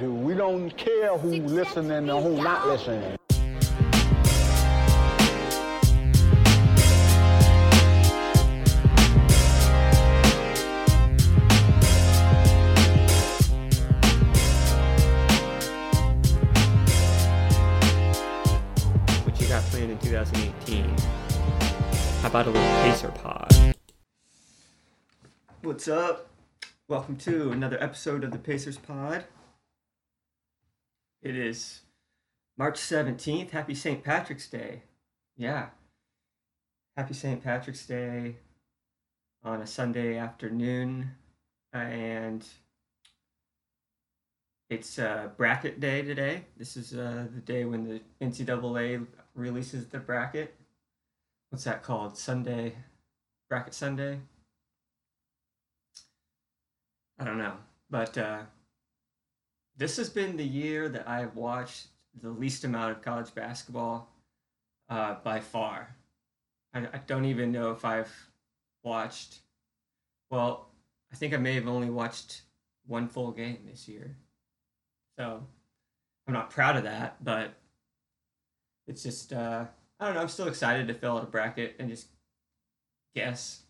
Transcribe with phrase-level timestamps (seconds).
[0.00, 3.16] We don't care who listening or who not listening.
[19.22, 20.88] What you got planned in 2018?
[22.20, 23.74] How about a little Pacer pod?
[25.62, 26.30] What's up?
[26.88, 29.24] Welcome to another episode of the Pacers Pod.
[31.24, 31.80] It is
[32.58, 33.50] March 17th.
[33.50, 34.04] Happy St.
[34.04, 34.82] Patrick's Day.
[35.38, 35.68] Yeah.
[36.98, 37.42] Happy St.
[37.42, 38.36] Patrick's Day
[39.42, 41.12] on a Sunday afternoon.
[41.72, 42.46] And
[44.68, 46.44] it's uh, bracket day today.
[46.58, 50.54] This is uh, the day when the NCAA releases the bracket.
[51.48, 52.18] What's that called?
[52.18, 52.74] Sunday?
[53.48, 54.20] Bracket Sunday?
[57.18, 57.54] I don't know.
[57.88, 58.42] But uh,
[59.76, 61.88] this has been the year that I have watched
[62.20, 64.08] the least amount of college basketball
[64.88, 65.96] uh, by far.
[66.72, 68.12] I, I don't even know if I've
[68.82, 69.38] watched,
[70.30, 70.68] well,
[71.12, 72.42] I think I may have only watched
[72.86, 74.16] one full game this year.
[75.18, 75.42] So
[76.26, 77.54] I'm not proud of that, but
[78.86, 79.64] it's just, uh,
[79.98, 82.08] I don't know, I'm still excited to fill out a bracket and just
[83.14, 83.62] guess,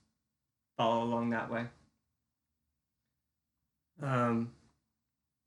[0.76, 1.66] follow along that way.
[4.02, 4.52] Um,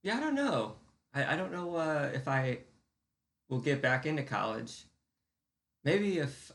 [0.03, 0.76] yeah, I don't know.
[1.14, 2.59] I, I don't know uh, if I
[3.50, 4.86] will get back into college.
[5.84, 6.52] Maybe if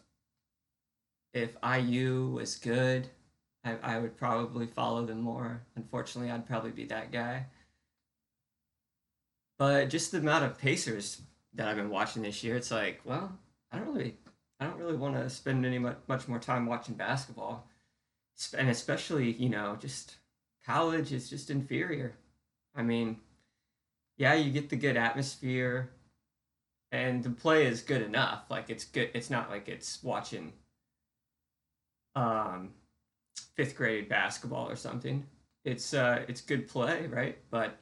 [1.32, 3.08] if IU was good,
[3.64, 5.62] I, I would probably follow them more.
[5.76, 7.46] Unfortunately, I'd probably be that guy.
[9.58, 11.22] But just the amount of Pacers
[11.54, 13.38] that I've been watching this year, it's like, well,
[13.70, 14.16] I don't really,
[14.60, 17.68] I don't really want to spend any much, much more time watching basketball,
[18.56, 20.16] and especially you know just
[20.66, 22.14] college is just inferior.
[22.74, 23.18] I mean,
[24.16, 25.90] yeah, you get the good atmosphere,
[26.92, 28.44] and the play is good enough.
[28.50, 29.10] Like it's good.
[29.14, 30.52] It's not like it's watching
[32.14, 32.70] um
[33.56, 35.26] fifth grade basketball or something.
[35.64, 37.38] It's uh it's good play, right?
[37.50, 37.78] But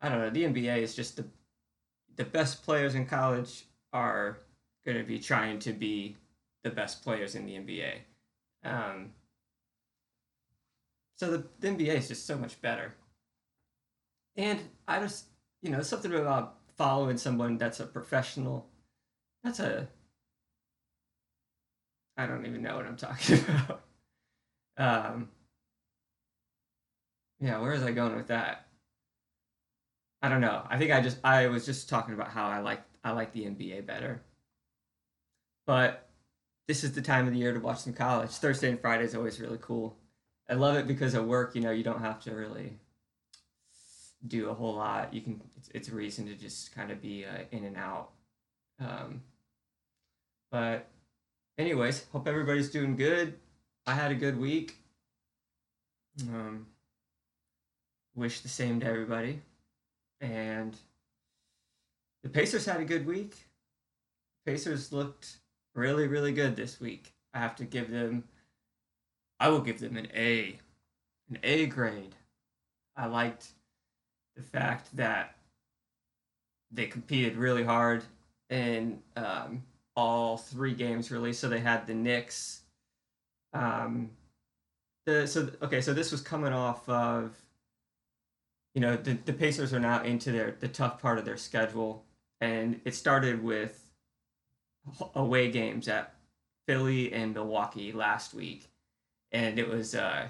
[0.00, 0.30] I don't know.
[0.30, 1.26] The NBA is just the
[2.16, 4.38] the best players in college are
[4.84, 6.16] going to be trying to be
[6.64, 7.92] the best players in the NBA.
[8.64, 9.12] Um,
[11.16, 12.94] so the, the NBA is just so much better.
[14.36, 15.26] And I just,
[15.62, 18.66] you know, something about following someone that's a professional.
[19.42, 19.88] That's a.
[22.16, 23.82] I don't even know what I'm talking about.
[24.78, 25.28] Um,
[27.40, 28.66] yeah, where is I going with that?
[30.22, 30.66] I don't know.
[30.68, 33.44] I think I just I was just talking about how I like I like the
[33.44, 34.22] NBA better.
[35.66, 36.08] But
[36.68, 38.30] this is the time of the year to watch some college.
[38.30, 39.96] Thursday and Friday is always really cool.
[40.48, 42.78] I love it because at work, you know, you don't have to really
[44.26, 45.12] do a whole lot.
[45.12, 48.10] You can it's, it's a reason to just kind of be uh, in and out.
[48.80, 49.22] Um,
[50.50, 50.88] but
[51.58, 53.34] anyways, hope everybody's doing good.
[53.86, 54.76] I had a good week.
[56.22, 56.66] Um,
[58.14, 59.42] wish the same to everybody.
[60.20, 60.76] And
[62.22, 63.36] the Pacers had a good week.
[64.46, 65.36] Pacers looked
[65.74, 67.12] really, really good this week.
[67.34, 68.24] I have to give them,
[69.38, 70.58] I will give them an A,
[71.28, 72.14] an A grade.
[72.96, 73.48] I liked
[74.36, 75.34] the fact that
[76.70, 78.04] they competed really hard
[78.50, 79.62] in um,
[79.94, 81.32] all three games, really.
[81.32, 82.62] So they had the Knicks.
[83.52, 84.10] Um,
[85.06, 87.34] the so okay, so this was coming off of
[88.76, 92.04] you know the, the pacers are now into their the tough part of their schedule
[92.40, 93.90] and it started with
[95.14, 96.14] away games at
[96.68, 98.68] philly and milwaukee last week
[99.32, 100.28] and it was uh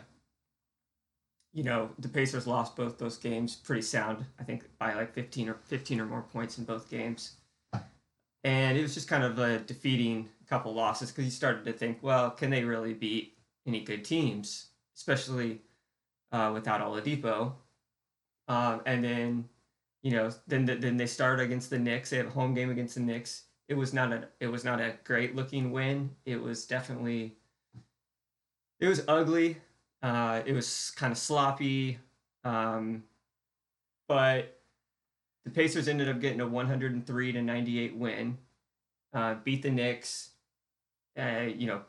[1.57, 5.49] you know the pacers lost both those games pretty sound i think by like 15
[5.49, 7.33] or 15 or more points in both games
[8.45, 11.99] and it was just kind of a defeating couple losses because you started to think
[12.03, 15.61] well can they really beat any good teams especially
[16.33, 17.53] uh, without oladipo
[18.49, 19.49] um, and then,
[20.03, 22.11] you know, then the, then they start against the Knicks.
[22.11, 23.45] They have a home game against the Knicks.
[23.69, 26.11] It was not a it was not a great looking win.
[26.25, 27.35] It was definitely
[28.79, 29.59] it was ugly.
[30.07, 31.99] Uh, it was kind of sloppy.
[32.45, 33.03] Um,
[34.09, 34.61] but
[35.45, 38.39] the Pacers ended up getting a 103 to 98 win.
[39.13, 40.31] Uh, beat the Knicks.
[41.19, 41.81] Uh, you know,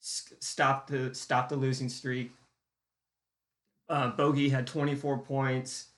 [0.00, 2.30] stop the stop the losing streak.
[3.88, 5.88] Uh, Bogey had 24 points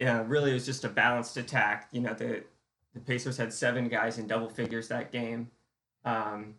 [0.00, 1.88] yeah, really it was just a balanced attack.
[1.92, 2.42] You know, the
[2.94, 5.50] the Pacers had seven guys in double figures that game.
[6.04, 6.54] Um,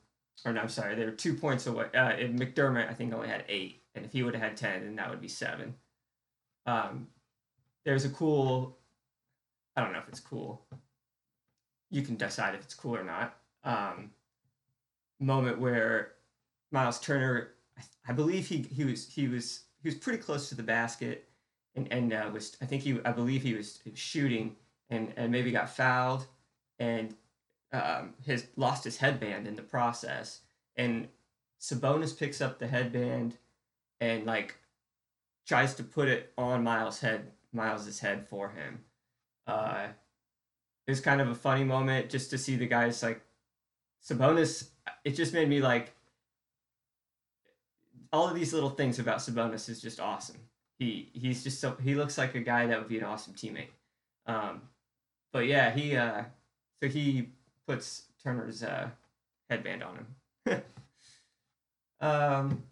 [0.46, 1.88] or no, I'm sorry, they were two points away.
[1.94, 4.95] Uh, McDermott, I think, only had eight, and if he would have had ten, then
[4.95, 5.75] that would be seven.
[6.65, 7.07] Um,
[7.83, 8.77] there's a cool
[9.75, 10.65] I don't know if it's cool.
[11.89, 13.38] You can decide if it's cool or not.
[13.63, 14.11] Um,
[15.19, 16.13] moment where
[16.71, 17.49] Miles Turner,
[18.07, 21.29] I, believe he he was he was he was pretty close to the basket,
[21.75, 24.55] and and uh, was I think he I believe he was, he was shooting
[24.89, 26.25] and and maybe got fouled,
[26.79, 27.15] and
[27.71, 30.41] um, his lost his headband in the process,
[30.75, 31.07] and
[31.59, 33.38] Sabonis picks up the headband,
[34.01, 34.57] and like
[35.48, 38.80] tries to put it on Miles' head Miles's head for him.
[39.48, 39.88] Uh,
[40.88, 43.21] it was kind of a funny moment just to see the guys like
[44.03, 44.69] Sabonis.
[45.06, 45.94] It just made me like
[48.12, 50.39] all of these little things about Sabonis is just awesome.
[50.80, 53.69] He he's just so he looks like a guy that would be an awesome teammate.
[54.25, 54.63] Um,
[55.31, 56.24] but yeah, he uh,
[56.81, 57.30] so he
[57.68, 58.89] puts Turner's uh,
[59.50, 60.06] headband on
[60.45, 60.63] him.
[62.01, 62.63] um,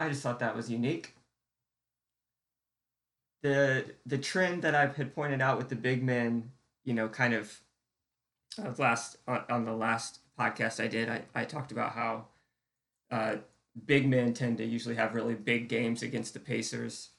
[0.00, 1.14] I just thought that was unique.
[3.42, 6.52] The the trend that I had pointed out with the big men,
[6.84, 7.60] you know, kind of
[8.58, 12.26] uh, last on, on the last podcast I did, I, I talked about how
[13.10, 13.36] uh,
[13.86, 17.10] big men tend to usually have really big games against the Pacers,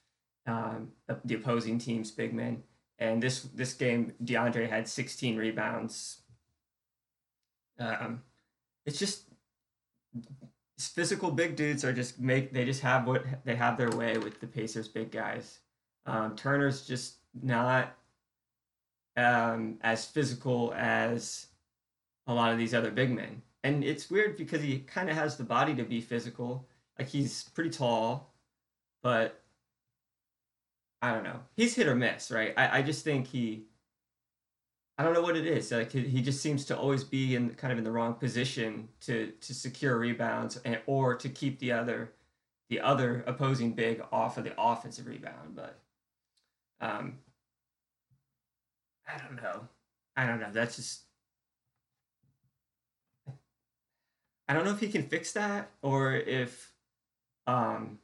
[0.47, 0.91] um,
[1.23, 2.63] the opposing team's big men.
[2.97, 6.21] And this this game, DeAndre had 16 rebounds.
[7.79, 8.23] Um,
[8.85, 9.25] it's just
[10.87, 14.39] physical big dudes are just make they just have what they have their way with
[14.39, 15.59] the Pacers big guys.
[16.05, 17.95] Um, Turner's just not
[19.17, 21.47] um, as physical as
[22.27, 25.37] a lot of these other big men, and it's weird because he kind of has
[25.37, 26.67] the body to be physical.
[26.97, 28.33] Like he's pretty tall,
[29.01, 29.41] but
[31.01, 31.39] I don't know.
[31.55, 32.53] He's hit or miss, right?
[32.55, 33.65] I, I just think he
[35.01, 35.71] I don't know what it is.
[35.71, 39.31] Like he just seems to always be in kind of in the wrong position to
[39.41, 42.11] to secure rebounds and or to keep the other
[42.69, 45.55] the other opposing big off of the offensive rebound.
[45.55, 45.79] But
[46.81, 47.17] um,
[49.07, 49.67] I don't know.
[50.15, 50.51] I don't know.
[50.51, 51.01] That's just
[54.47, 56.73] I don't know if he can fix that or if
[57.47, 57.97] um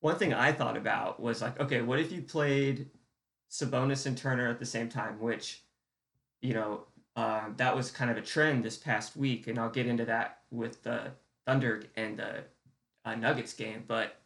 [0.00, 2.88] one thing I thought about was like, okay, what if you played
[3.50, 5.62] Sabonis and Turner at the same time, which,
[6.40, 6.84] you know,
[7.16, 10.42] uh, that was kind of a trend this past week, and I'll get into that
[10.50, 11.10] with the
[11.46, 12.44] Thunder and the
[13.04, 13.84] uh, Nuggets game.
[13.86, 14.16] But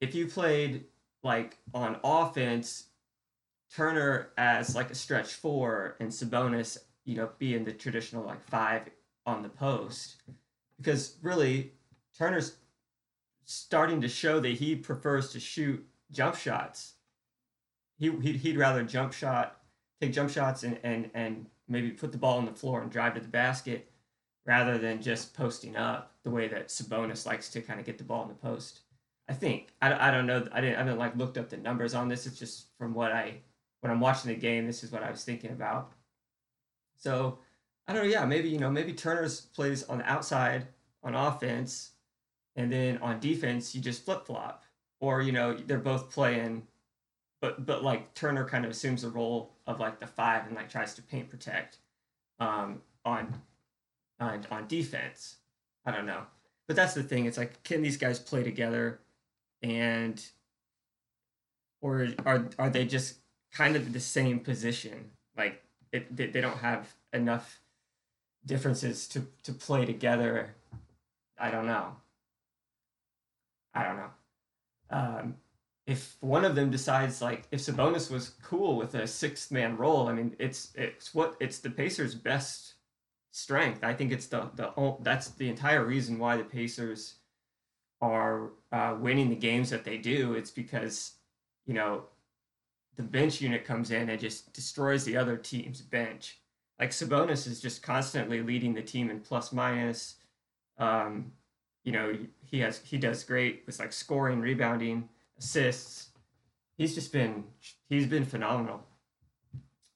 [0.00, 0.84] if you played
[1.22, 2.84] like on offense,
[3.74, 8.88] Turner as like a stretch four and Sabonis, you know, being the traditional like five
[9.26, 10.16] on the post,
[10.78, 11.72] because really
[12.16, 12.56] Turner's
[13.44, 16.93] starting to show that he prefers to shoot jump shots
[17.98, 19.60] he he'd, he'd rather jump shot,
[20.00, 23.14] take jump shots, and and and maybe put the ball on the floor and drive
[23.14, 23.90] to the basket,
[24.46, 28.04] rather than just posting up the way that Sabonis likes to kind of get the
[28.04, 28.80] ball in the post.
[29.28, 31.94] I think I, I don't know I didn't I haven't like looked up the numbers
[31.94, 32.26] on this.
[32.26, 33.38] It's just from what I
[33.80, 35.92] when I'm watching the game, this is what I was thinking about.
[36.96, 37.38] So
[37.86, 38.08] I don't know.
[38.08, 40.66] Yeah, maybe you know maybe Turner's plays on the outside
[41.02, 41.92] on offense,
[42.56, 44.64] and then on defense you just flip flop,
[45.00, 46.66] or you know they're both playing
[47.44, 50.70] but but like Turner kind of assumes the role of like the five and like
[50.70, 51.76] tries to paint protect
[52.40, 53.42] um, on
[54.18, 55.36] on on defense.
[55.84, 56.22] I don't know,
[56.66, 57.26] but that's the thing.
[57.26, 59.00] It's like can these guys play together,
[59.62, 60.24] and
[61.82, 63.16] or are are they just
[63.52, 65.10] kind of the same position?
[65.36, 67.60] Like it, they, they don't have enough
[68.46, 70.54] differences to to play together.
[71.38, 71.96] I don't know.
[73.74, 74.10] I don't know.
[74.88, 75.34] Um,
[75.86, 80.08] if one of them decides like if Sabonis was cool with a sixth man role,
[80.08, 82.74] I mean it's it's what it's the Pacers' best
[83.32, 83.84] strength.
[83.84, 87.16] I think it's the the that's the entire reason why the Pacers
[88.00, 90.34] are uh, winning the games that they do.
[90.34, 91.12] It's because
[91.66, 92.04] you know
[92.96, 96.38] the bench unit comes in and just destroys the other team's bench.
[96.78, 100.16] Like Sabonis is just constantly leading the team in plus minus.
[100.78, 101.32] Um,
[101.84, 106.10] you know he has he does great with like scoring, rebounding assists.
[106.76, 107.44] He's just been
[107.88, 108.84] he's been phenomenal,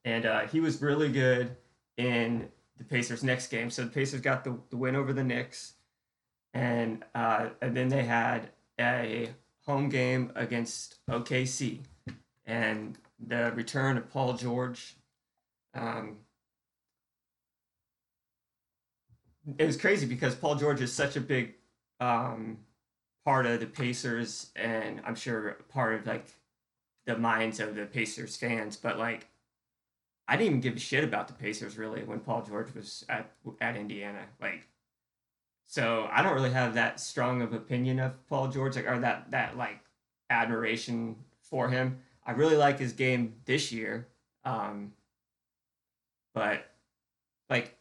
[0.04, 1.56] and uh, he was really good
[1.96, 3.70] in the Pacers' next game.
[3.70, 5.74] So the Pacers got the, the win over the Knicks,
[6.54, 9.30] and uh, and then they had a
[9.66, 11.80] home game against OKC,
[12.46, 14.96] and the return of Paul George.
[15.74, 16.18] Um,
[19.56, 21.54] it was crazy because Paul George is such a big
[22.00, 22.58] um,
[23.28, 26.24] part of the Pacers and I'm sure part of like
[27.04, 29.28] the minds of the Pacers fans, but like
[30.26, 33.30] I didn't even give a shit about the Pacers really when Paul George was at
[33.60, 34.22] at Indiana.
[34.40, 34.66] Like
[35.66, 39.30] so I don't really have that strong of opinion of Paul George like or that
[39.32, 39.80] that like
[40.30, 41.98] admiration for him.
[42.24, 44.08] I really like his game this year.
[44.46, 44.94] Um,
[46.32, 46.64] but
[47.50, 47.76] like,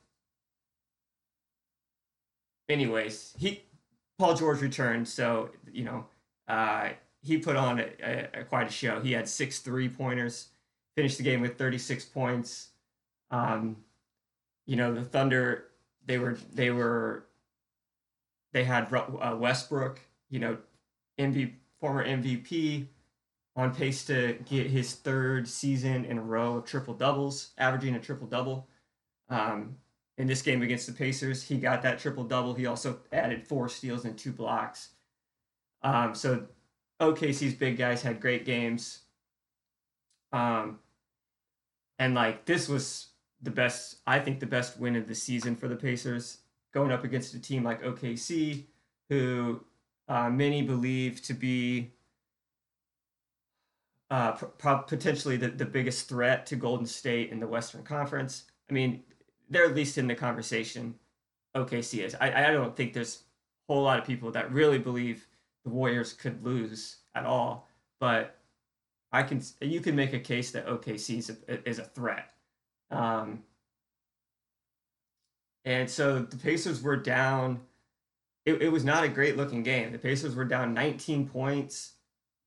[2.68, 3.62] anyways, he
[4.18, 6.06] Paul George returned, so you know,
[6.48, 6.90] uh,
[7.22, 9.00] he put on a, a, a quite a show.
[9.00, 10.48] He had six three pointers,
[10.96, 12.70] finished the game with thirty six points.
[13.32, 13.78] Um,
[14.66, 15.66] you know, the Thunder
[16.06, 17.26] they were they were
[18.54, 20.58] they had uh, Westbrook, you know,
[21.20, 22.88] MVP former MVP,
[23.56, 28.00] on pace to get his third season in a row of triple doubles, averaging a
[28.00, 28.68] triple double.
[29.30, 29.78] Um,
[30.18, 32.54] in this game against the Pacers, he got that triple double.
[32.54, 34.90] He also added four steals and two blocks.
[35.84, 36.48] Um, so
[37.00, 39.00] OKC's big guys had great games.
[40.32, 40.80] Um,
[42.00, 43.10] and like this was
[43.42, 46.40] the best, I think the best win of the season for the Pacers,
[46.74, 48.66] going up against a team like OKC,
[49.10, 49.64] who
[50.08, 51.92] uh, many believe to be
[54.10, 58.46] uh, pro- potentially the, the biggest threat to Golden State in the Western Conference.
[58.70, 59.04] I mean,
[59.50, 60.96] they're at least in the conversation.
[61.56, 62.16] OKC is.
[62.16, 63.24] I, I don't think there's
[63.68, 65.28] a whole lot of people that really believe
[65.64, 67.68] the Warriors could lose at all,
[68.00, 68.38] but
[69.12, 72.34] I can you can make a case that OKC is a, is a threat.
[72.92, 73.44] Um,
[75.66, 77.62] and so the Pacers were down.
[78.46, 79.92] It, it was not a great looking game.
[79.92, 81.94] The Pacers were down 19 points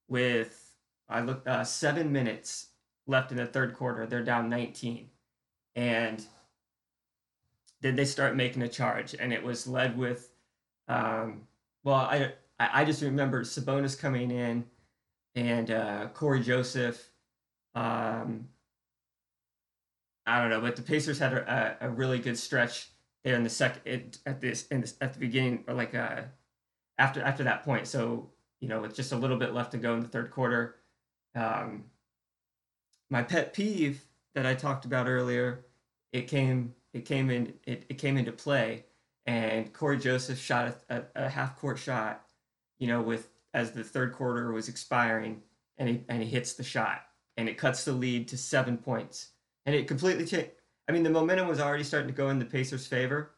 [0.09, 0.75] with
[1.09, 2.69] I looked uh, seven minutes
[3.07, 4.07] left in the third quarter.
[4.07, 5.09] They're down 19,
[5.75, 6.25] and
[7.80, 10.30] then they start making a charge, and it was led with,
[10.88, 11.42] um,
[11.84, 14.64] well, I I just remember Sabonis coming in,
[15.34, 17.08] and uh, Cory Joseph.
[17.75, 18.49] Um,
[20.26, 22.90] I don't know, but the Pacers had a, a really good stretch
[23.25, 26.22] there in the second at this in this, at the beginning or like uh,
[26.99, 27.87] after after that point.
[27.87, 30.76] So you know, with just a little bit left to go in the third quarter,
[31.34, 31.84] um,
[33.08, 35.64] my pet peeve that I talked about earlier,
[36.12, 38.85] it came it came in it, it came into play,
[39.26, 42.25] and Cory Joseph shot a, a, a half court shot,
[42.78, 45.42] you know, with as the third quarter was expiring,
[45.78, 47.02] and he and he hits the shot,
[47.37, 49.28] and it cuts the lead to seven points,
[49.66, 50.50] and it completely changed.
[50.88, 53.30] I mean, the momentum was already starting to go in the Pacers' favor,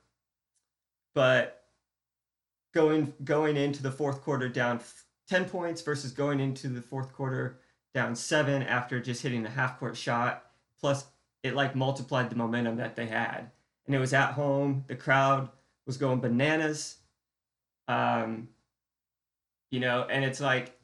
[1.14, 1.64] but
[2.72, 4.80] going going into the fourth quarter down
[5.28, 7.60] 10 points versus going into the fourth quarter
[7.94, 10.44] down seven after just hitting the half court shot.
[10.80, 11.06] Plus,
[11.42, 13.50] it like multiplied the momentum that they had.
[13.86, 14.84] And it was at home.
[14.86, 15.48] The crowd
[15.86, 16.98] was going bananas.
[17.88, 18.48] Um,
[19.70, 20.78] you know, and it's like,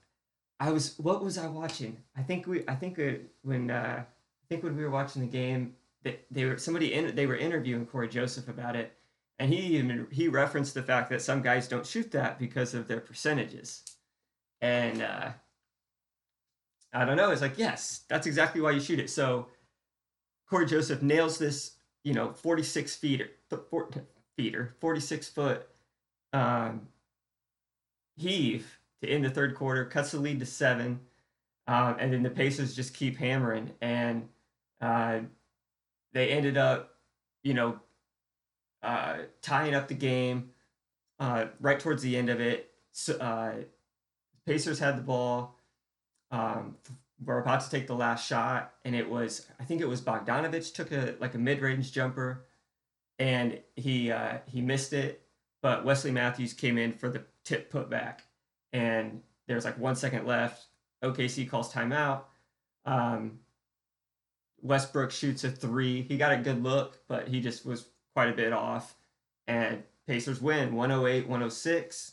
[0.60, 1.98] I was, what was I watching?
[2.16, 5.28] I think we, I think it, when, uh, I think when we were watching the
[5.28, 8.92] game, they, they were, somebody in, they were interviewing Cory Joseph about it.
[9.38, 12.88] And he even, he referenced the fact that some guys don't shoot that because of
[12.88, 13.84] their percentages.
[14.60, 15.30] And, uh,
[16.92, 17.30] I don't know.
[17.30, 19.10] It's like, yes, that's exactly why you shoot it.
[19.10, 19.46] So
[20.48, 23.22] Cory Joseph nails this, you know, 46 feet,
[24.36, 25.68] feeder, 46 foot
[26.32, 26.88] um,
[28.16, 31.00] heave to end the third quarter, cuts the lead to seven.
[31.66, 33.72] Um, and then the Pacers just keep hammering.
[33.82, 34.28] And
[34.80, 35.20] uh,
[36.12, 36.94] they ended up,
[37.42, 37.80] you know,
[38.82, 40.50] uh, tying up the game
[41.20, 42.70] uh, right towards the end of it.
[42.92, 43.52] So, uh,
[44.46, 45.58] Pacers had the ball
[46.30, 46.76] um,
[47.24, 50.74] we're about to take the last shot, and it was I think it was Bogdanovich
[50.74, 52.46] took a like a mid range jumper,
[53.18, 55.22] and he uh, he missed it,
[55.62, 58.20] but Wesley Matthews came in for the tip putback,
[58.72, 60.66] and there's like one second left.
[61.02, 62.22] OKC calls timeout.
[62.84, 63.40] Um,
[64.62, 66.02] Westbrook shoots a three.
[66.02, 68.96] He got a good look, but he just was quite a bit off.
[69.46, 72.12] And Pacers win 108 106.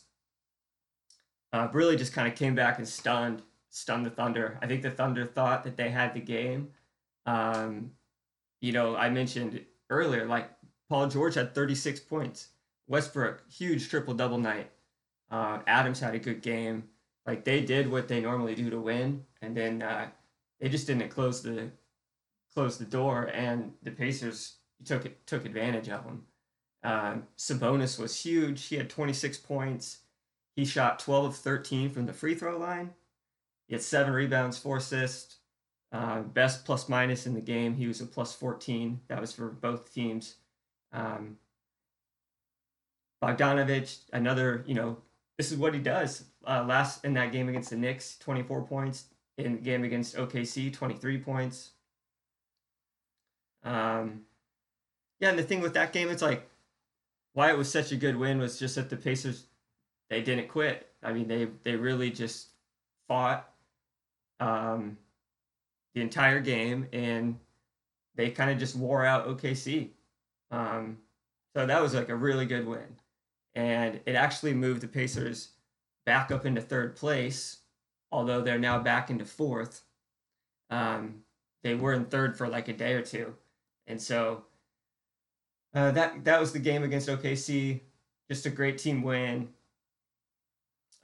[1.52, 3.42] Uh, really just kind of came back and stunned
[3.76, 4.58] stun the Thunder.
[4.62, 6.70] I think the Thunder thought that they had the game.
[7.26, 7.90] Um,
[8.62, 10.50] you know, I mentioned earlier, like
[10.88, 12.48] Paul George had 36 points.
[12.88, 14.70] Westbrook, huge triple double night.
[15.30, 16.84] Uh, Adams had a good game.
[17.26, 20.08] Like they did what they normally do to win, and then uh,
[20.58, 21.70] they just didn't close the
[22.54, 24.54] close the door, and the Pacers
[24.84, 26.24] took it, took advantage of them.
[26.82, 28.66] Um, Sabonis was huge.
[28.66, 29.98] He had 26 points.
[30.54, 32.94] He shot 12 of 13 from the free throw line.
[33.66, 35.36] He had seven rebounds, four assists.
[35.92, 37.74] Uh, best plus minus in the game.
[37.74, 39.00] He was a plus 14.
[39.08, 40.34] That was for both teams.
[40.92, 41.38] Um,
[43.22, 44.98] Bogdanovich, another, you know,
[45.38, 46.24] this is what he does.
[46.46, 49.04] Uh, last in that game against the Knicks, 24 points.
[49.38, 51.70] In the game against OKC, 23 points.
[53.62, 54.22] Um,
[55.20, 56.48] yeah, and the thing with that game, it's like
[57.34, 59.44] why it was such a good win was just that the Pacers
[60.08, 60.90] they didn't quit.
[61.02, 62.48] I mean, they they really just
[63.08, 63.52] fought
[64.40, 64.98] um,
[65.94, 67.38] the entire game, and
[68.14, 69.90] they kind of just wore out OKC.
[70.50, 70.98] Um,
[71.54, 72.96] so that was like a really good win,
[73.54, 75.50] and it actually moved the Pacers
[76.04, 77.58] back up into third place,
[78.12, 79.82] although they're now back into fourth.
[80.70, 81.22] Um,
[81.62, 83.34] they were in third for like a day or two,
[83.86, 84.44] and so
[85.74, 87.80] uh, that that was the game against OKC.
[88.30, 89.50] Just a great team win.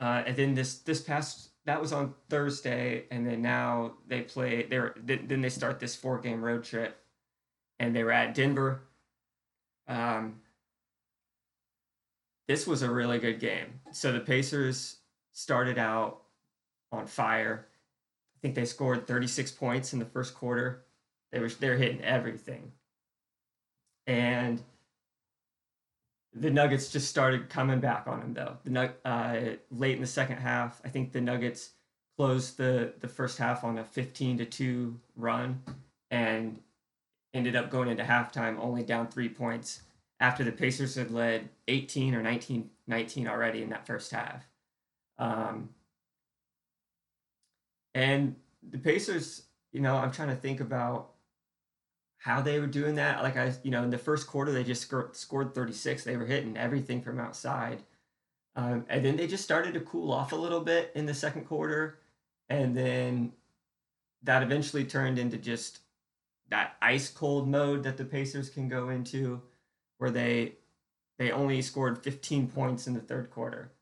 [0.00, 4.64] Uh, and then this this past that was on Thursday, and then now they play.
[4.64, 6.98] They are then they start this four game road trip,
[7.78, 8.82] and they were at Denver.
[9.86, 10.40] Um,
[12.48, 13.80] this was a really good game.
[13.92, 14.96] So the Pacers
[15.32, 16.22] started out
[16.90, 17.66] on fire.
[18.36, 20.84] I think they scored 36 points in the first quarter.
[21.30, 22.72] They were they're hitting everything.
[24.06, 24.60] And
[26.34, 28.56] the Nuggets just started coming back on him though.
[28.64, 31.70] The uh, late in the second half, I think the Nuggets
[32.16, 35.62] closed the the first half on a 15 to 2 run
[36.10, 36.58] and
[37.34, 39.82] ended up going into halftime only down 3 points
[40.20, 44.44] after the Pacers had led 18 or 19 19 already in that first half.
[45.18, 45.70] Um,
[47.94, 48.36] and
[48.70, 51.10] the Pacers, you know, I'm trying to think about
[52.22, 53.20] how they were doing that.
[53.22, 56.04] Like I, you know, in the first quarter, they just scored, scored 36.
[56.04, 57.82] They were hitting everything from outside.
[58.54, 61.46] Um, and then they just started to cool off a little bit in the second
[61.46, 61.98] quarter.
[62.48, 63.32] And then
[64.22, 65.80] that eventually turned into just
[66.48, 69.42] that ice cold mode that the Pacers can go into
[69.98, 70.52] where they
[71.18, 73.72] they only scored 15 points in the third quarter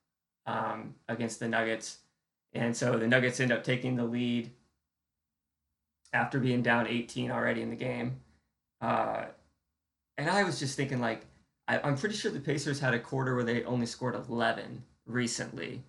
[0.47, 1.99] um, against the Nuggets.
[2.55, 4.51] And so the Nuggets end up taking the lead
[6.13, 8.21] after being down 18 already in the game.
[8.81, 9.27] Uh,
[10.17, 11.27] and I was just thinking, like,
[11.69, 15.83] I, am pretty sure the Pacers had a quarter where they only scored 11 recently,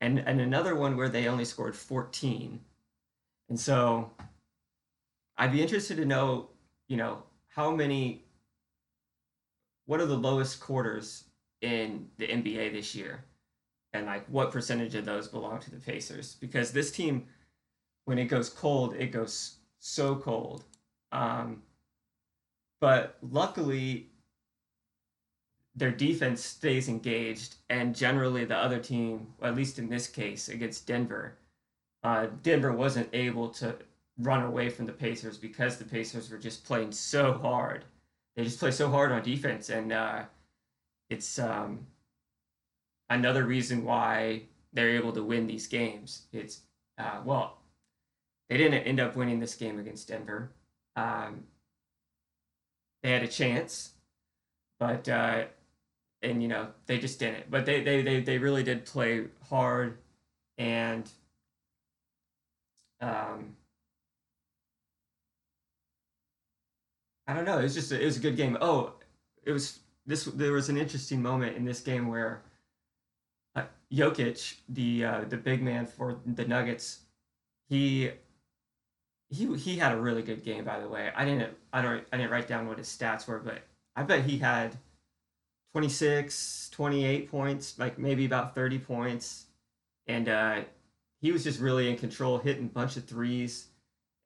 [0.00, 2.60] and and another one where they only scored 14.
[3.48, 4.10] And so,
[5.36, 6.48] I'd be interested to know,
[6.88, 8.24] you know, how many.
[9.86, 11.24] What are the lowest quarters
[11.60, 13.24] in the NBA this year,
[13.92, 16.36] and like what percentage of those belong to the Pacers?
[16.40, 17.26] Because this team,
[18.04, 20.64] when it goes cold, it goes so cold.
[21.10, 21.62] Um,
[22.82, 24.08] but luckily,
[25.76, 30.88] their defense stays engaged, and generally the other team, at least in this case against
[30.88, 31.36] Denver,
[32.02, 33.76] uh, Denver wasn't able to
[34.18, 37.84] run away from the Pacers because the Pacers were just playing so hard.
[38.34, 40.24] They just play so hard on defense, and uh,
[41.08, 41.86] it's um,
[43.10, 44.42] another reason why
[44.72, 46.22] they're able to win these games.
[46.32, 46.62] It's
[46.98, 47.58] uh, well,
[48.48, 50.50] they didn't end up winning this game against Denver.
[50.96, 51.44] Um,
[53.02, 53.92] they had a chance,
[54.78, 55.44] but uh,
[56.22, 57.50] and you know they just didn't.
[57.50, 59.98] But they they they they really did play hard,
[60.58, 61.08] and
[63.00, 63.56] um,
[67.26, 67.58] I don't know.
[67.58, 68.56] It was just a, it was a good game.
[68.60, 68.94] Oh,
[69.44, 70.24] it was this.
[70.24, 72.42] There was an interesting moment in this game where
[73.56, 77.00] uh, Jokic, the uh, the big man for the Nuggets,
[77.68, 78.10] he
[79.32, 81.10] he he had a really good game by the way.
[81.16, 83.62] I didn't I don't I didn't write down what his stats were, but
[83.96, 84.76] I bet he had
[85.72, 89.46] 26, 28 points, like maybe about 30 points.
[90.06, 90.60] And uh,
[91.20, 93.68] he was just really in control, hitting a bunch of threes.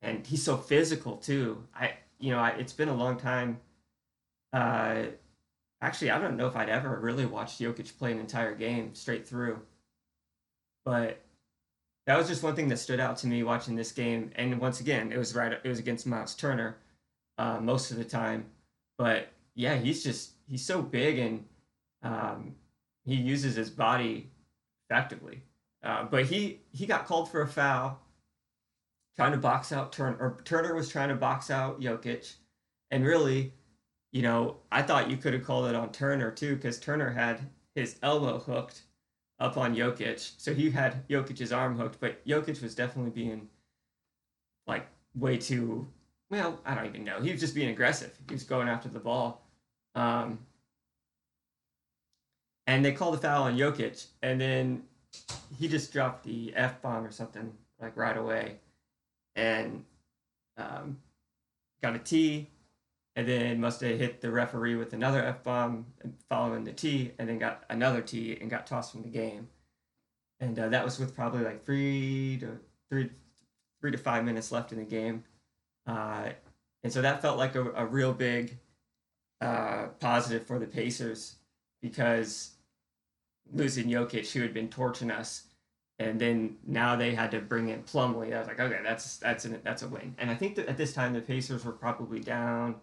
[0.02, 1.62] And he's so physical too.
[1.74, 3.60] I you know, I, it's been a long time.
[4.52, 5.02] Uh,
[5.80, 9.26] actually, I don't know if I'd ever really watched Jokic play an entire game straight
[9.28, 9.60] through.
[10.84, 11.20] But
[12.06, 14.30] that was just one thing that stood out to me watching this game.
[14.36, 15.52] And once again, it was right.
[15.52, 16.76] It was against Miles Turner
[17.38, 18.46] uh, most of the time.
[18.96, 21.44] But yeah, he's just he's so big and
[22.02, 22.54] um,
[23.04, 24.30] he uses his body
[24.88, 25.42] effectively.
[25.82, 28.00] Uh, but he he got called for a foul,
[29.16, 30.16] trying to box out Turner.
[30.18, 32.34] Or Turner was trying to box out Jokic,
[32.90, 33.52] and really,
[34.12, 37.40] you know, I thought you could have called it on Turner too because Turner had
[37.74, 38.82] his elbow hooked
[39.38, 40.32] up on Jokic.
[40.38, 43.48] So he had Jokic's arm hooked, but Jokic was definitely being
[44.66, 45.88] like way too
[46.30, 47.20] well, I don't even know.
[47.20, 48.16] He was just being aggressive.
[48.28, 49.42] He was going after the ball.
[49.94, 50.40] Um,
[52.66, 54.82] and they called the foul on Jokic, and then
[55.56, 58.56] he just dropped the F bomb or something like right away,
[59.36, 59.84] and
[60.56, 60.98] um,
[61.80, 62.50] got a T,
[63.16, 65.86] and then must have hit the referee with another F bomb
[66.28, 69.48] following the T, and then got another T and got tossed from the game.
[70.38, 72.58] And uh, that was with probably like three to
[72.90, 73.10] three,
[73.80, 75.24] three to five minutes left in the game.
[75.86, 76.28] Uh,
[76.84, 78.58] and so that felt like a, a real big
[79.40, 81.36] uh, positive for the Pacers
[81.80, 82.50] because
[83.52, 85.44] losing Jokic, who had been torching us,
[85.98, 88.34] and then now they had to bring in Plumlee.
[88.34, 90.14] I was like, okay, that's that's an, that's a win.
[90.18, 92.76] And I think that at this time the Pacers were probably down.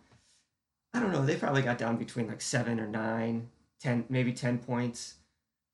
[0.93, 1.25] I don't know.
[1.25, 5.15] They probably got down between like seven or nine, ten, maybe ten points.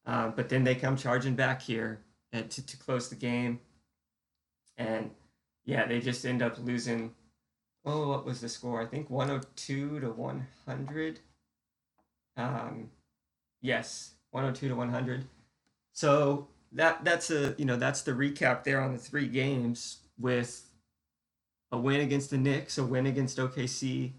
[0.05, 2.01] Uh, but then they come charging back here
[2.31, 3.59] and to, to close the game.
[4.77, 5.11] And
[5.65, 7.13] yeah, they just end up losing.
[7.85, 8.81] Oh, what was the score?
[8.81, 11.19] I think 102 to 100.
[12.37, 12.89] Um,
[13.61, 15.25] yes, 102 to 100.
[15.91, 20.69] So that that's a you know that's the recap there on the three games with
[21.71, 24.13] a win against the Knicks, a win against OKC,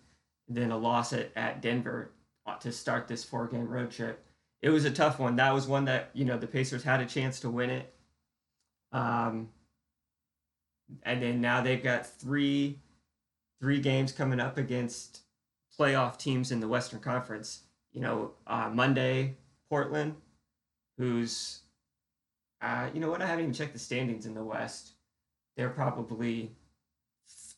[0.51, 2.11] then a loss at, at Denver
[2.47, 4.25] uh, to start this four game road trip.
[4.63, 5.37] It was a tough one.
[5.37, 7.95] That was one that you know the Pacers had a chance to win it.
[8.93, 9.49] Um,
[11.05, 12.79] and then now they've got three
[13.61, 15.21] three games coming up against
[15.79, 17.61] playoff teams in the Western Conference.
[17.93, 19.37] You know, uh, Monday
[19.69, 20.17] Portland,
[20.99, 21.61] who's
[22.61, 23.23] uh, you know what?
[23.23, 24.93] I haven't even checked the standings in the West.
[25.57, 26.51] They're probably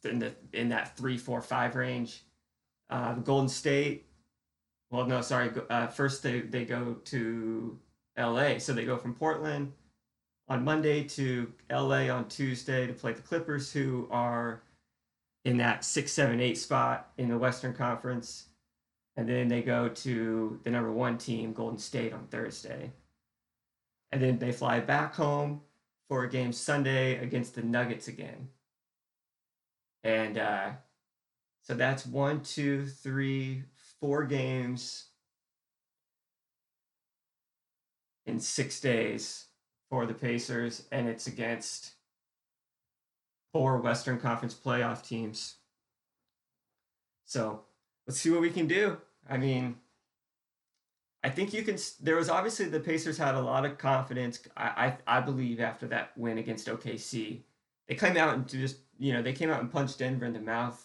[0.05, 2.23] in the in that three, four, five range.
[2.93, 4.05] Uh, Golden State.
[4.91, 5.51] Well, no, sorry.
[5.71, 7.79] Uh, first, they they go to
[8.19, 8.59] L.A.
[8.59, 9.73] So they go from Portland
[10.49, 14.63] on Monday to LA on Tuesday to play the Clippers, who are
[15.47, 18.49] in that six, seven, eight spot in the Western Conference.
[19.17, 22.93] And then they go to the number one team, Golden State, on Thursday.
[24.11, 25.63] And then they fly back home
[26.11, 28.49] for a game Sunday against the Nuggets again.
[30.05, 30.71] And uh,
[31.63, 33.63] so that's one, two, three,
[34.01, 35.07] four games
[38.27, 39.47] in six days
[39.89, 41.93] for the Pacers, and it's against
[43.53, 45.57] four Western Conference playoff teams.
[47.25, 47.63] So
[48.07, 48.99] let's see what we can do.
[49.29, 49.77] I mean,
[51.23, 51.77] I think you can.
[52.01, 54.41] There was obviously the Pacers had a lot of confidence.
[54.57, 57.43] I I, I believe after that win against OKC,
[57.87, 60.41] they came out and just you know they came out and punched Denver in the
[60.41, 60.85] mouth,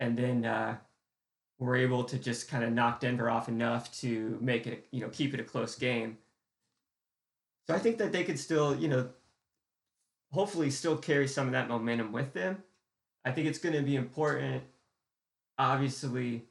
[0.00, 0.76] and then uh,
[1.58, 5.08] were able to just kind of knock Denver off enough to make it you know
[5.08, 6.18] keep it a close game.
[7.68, 9.10] So I think that they could still, you know,
[10.32, 12.62] hopefully still carry some of that momentum with them.
[13.26, 14.62] I think it's going to be important,
[15.58, 16.44] obviously,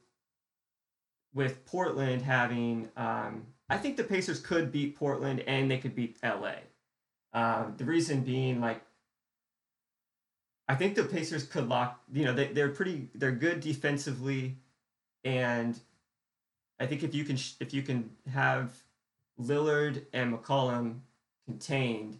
[1.34, 2.88] with Portland having.
[2.96, 6.54] Um, I think the Pacers could beat Portland and they could beat LA.
[7.32, 8.80] Um, the reason being, like,
[10.68, 12.00] I think the Pacers could lock.
[12.12, 13.08] You know, they they're pretty.
[13.14, 14.56] They're good defensively,
[15.24, 15.78] and
[16.78, 18.74] I think if you can if you can have
[19.40, 21.00] Lillard and McCollum
[21.46, 22.18] contained,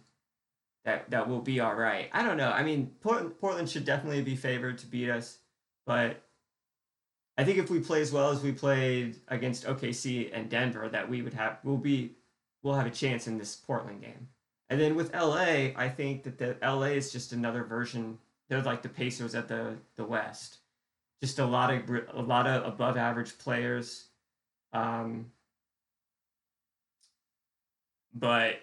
[0.85, 2.09] that that will be all right.
[2.11, 2.51] I don't know.
[2.51, 5.37] I mean, Portland, Portland should definitely be favored to beat us,
[5.85, 6.23] but
[7.37, 11.09] I think if we play as well as we played against OKC and Denver, that
[11.09, 12.15] we would have we'll be
[12.63, 14.27] we'll have a chance in this Portland game.
[14.69, 18.17] And then with LA, I think that the LA is just another version.
[18.49, 20.57] They're like the Pacers at the the West.
[21.21, 24.07] Just a lot of a lot of above average players.
[24.73, 25.31] Um,
[28.13, 28.55] but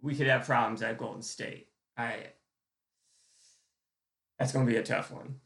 [0.00, 1.68] we could have problems at Golden State.
[1.96, 2.16] I
[4.38, 5.36] that's going to be a tough one,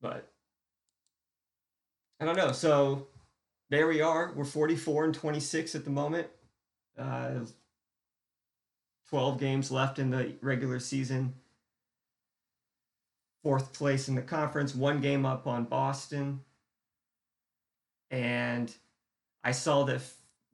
[0.00, 0.30] but
[2.20, 2.52] I don't know.
[2.52, 3.08] So
[3.68, 4.32] there we are.
[4.36, 6.28] We're 44 and 26 at the moment.
[6.96, 7.40] Uh,
[9.08, 11.34] 12 games left in the regular season.
[13.42, 16.40] Fourth place in the conference, one game up on Boston.
[18.10, 18.72] And
[19.42, 20.02] I saw that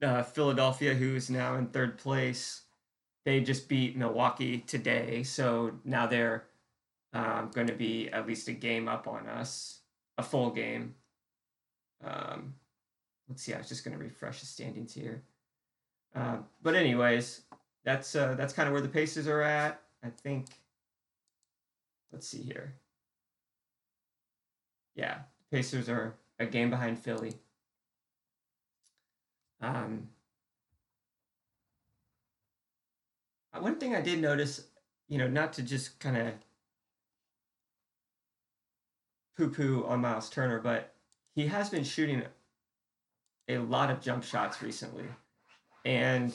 [0.03, 2.63] uh, Philadelphia, who is now in third place,
[3.25, 6.45] they just beat Milwaukee today, so now they're
[7.13, 9.81] um, going to be at least a game up on us,
[10.17, 10.95] a full game.
[12.03, 12.55] Um,
[13.29, 13.53] let's see.
[13.53, 15.23] I was just going to refresh the standings here.
[16.15, 17.43] Uh, but anyways,
[17.85, 19.81] that's uh, that's kind of where the Pacers are at.
[20.03, 20.47] I think.
[22.13, 22.75] Let's see here.
[24.95, 25.19] Yeah,
[25.51, 27.35] Pacers are a game behind Philly.
[29.61, 30.09] Um,
[33.53, 34.67] Uh, one thing I did notice,
[35.09, 36.33] you know, not to just kind of
[39.37, 40.95] poo poo on Miles Turner, but
[41.35, 42.23] he has been shooting
[43.49, 45.07] a lot of jump shots recently.
[45.85, 46.35] And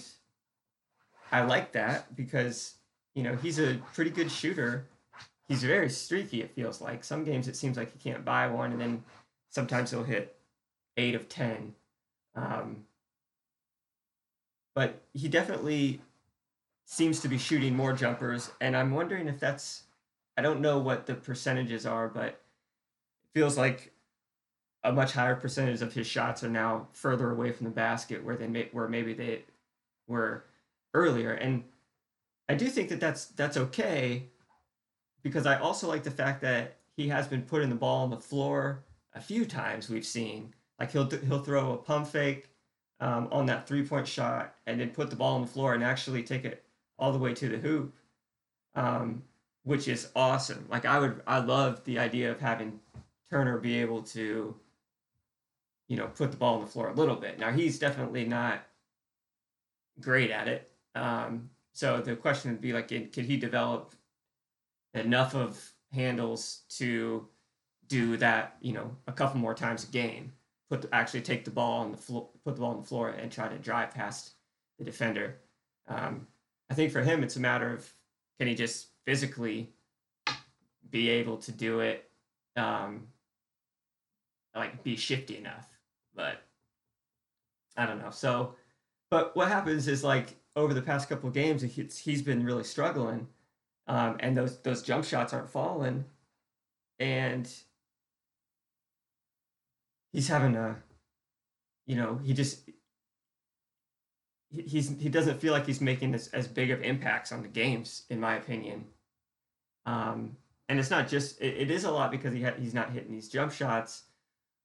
[1.31, 2.75] I like that because,
[3.13, 4.87] you know, he's a pretty good shooter.
[5.47, 7.03] He's very streaky, it feels like.
[7.03, 9.03] Some games it seems like he can't buy one, and then
[9.49, 10.37] sometimes he'll hit
[10.97, 11.73] eight of 10.
[12.35, 12.85] Um,
[14.73, 16.01] but he definitely
[16.85, 19.83] seems to be shooting more jumpers, and I'm wondering if that's
[20.35, 22.39] I don't know what the percentages are, but it
[23.35, 23.91] feels like
[24.83, 28.35] a much higher percentage of his shots are now further away from the basket where
[28.35, 29.43] they may, where maybe they
[30.07, 30.45] were
[30.93, 31.31] earlier.
[31.31, 31.63] And
[32.49, 34.29] I do think that that's that's okay
[35.23, 38.17] because I also like the fact that he has been putting the ball on the
[38.17, 38.83] floor
[39.15, 39.89] a few times.
[39.89, 42.49] We've seen like he'll he'll throw a pump fake
[42.99, 45.83] um, on that three point shot and then put the ball on the floor and
[45.83, 46.63] actually take it
[46.99, 47.95] all the way to the hoop,
[48.75, 49.23] um,
[49.63, 50.65] which is awesome.
[50.69, 52.79] Like I would I love the idea of having
[53.29, 54.55] Turner be able to,
[55.87, 57.39] you know, put the ball on the floor a little bit.
[57.39, 58.63] Now he's definitely not
[59.99, 60.69] great at it.
[60.95, 63.95] Um, so the question would be like, could he develop
[64.93, 67.27] enough of handles to
[67.87, 70.33] do that, you know, a couple more times a game?
[70.69, 73.09] Put the, actually take the ball on the floor, put the ball on the floor,
[73.09, 74.33] and try to drive past
[74.79, 75.37] the defender.
[75.87, 76.27] Um,
[76.69, 77.87] I think for him, it's a matter of
[78.39, 79.73] can he just physically
[80.89, 82.09] be able to do it,
[82.55, 83.07] um,
[84.55, 85.67] like be shifty enough.
[86.15, 86.41] But
[87.77, 88.11] I don't know.
[88.11, 88.55] So,
[89.11, 93.27] but what happens is like over the past couple games, he's, he's been really struggling,
[93.87, 96.05] um, and those those jump shots aren't falling,
[96.99, 97.49] and
[100.11, 100.77] he's having a,
[101.85, 102.69] you know, he just
[104.51, 108.03] he's he doesn't feel like he's making as, as big of impacts on the games,
[108.09, 108.85] in my opinion.
[109.85, 110.37] Um,
[110.69, 113.11] and it's not just it, it is a lot because he ha- he's not hitting
[113.11, 114.03] these jump shots,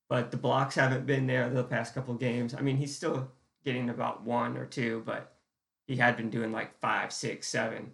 [0.09, 2.55] but the blocks haven't been there the past couple games.
[2.55, 3.31] I mean, he's still
[3.65, 5.35] getting about one or two, but
[5.87, 7.93] he had been doing like five, six, seven.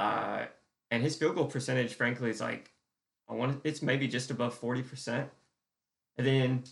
[0.00, 0.46] Uh,
[0.90, 2.72] and his field goal percentage, frankly, is like
[3.28, 5.28] I want it's maybe just above forty percent.
[6.16, 6.64] And then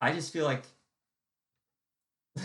[0.00, 0.62] I just feel like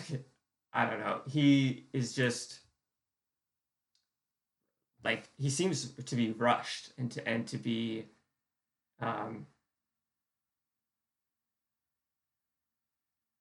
[0.73, 1.21] I don't know.
[1.28, 2.62] He is just
[5.04, 8.06] like he seems to be rushed and to and to be
[9.02, 9.45] um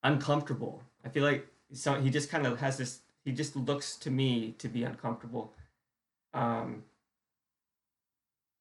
[0.03, 0.83] uncomfortable.
[1.07, 4.55] I feel like so he just kind of has this he just looks to me
[4.57, 5.53] to be uncomfortable.
[6.33, 6.85] Um